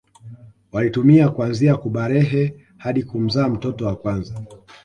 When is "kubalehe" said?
1.77-2.55